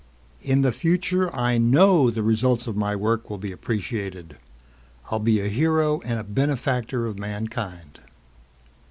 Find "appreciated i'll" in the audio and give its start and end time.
3.51-5.19